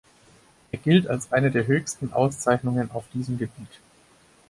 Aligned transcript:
Er 0.71 0.79
gilt 0.79 1.05
als 1.05 1.31
eine 1.31 1.51
der 1.51 1.67
höchsten 1.67 2.11
Auszeichnungen 2.11 2.89
auf 2.89 3.05
diesem 3.13 3.37
Gebiet. 3.37 3.69